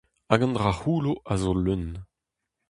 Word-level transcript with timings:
Hag 0.29 0.41
an 0.45 0.55
dra 0.55 0.71
c'houllo 0.79 1.13
a 1.31 1.33
zo 1.41 1.53
leun. 1.57 1.85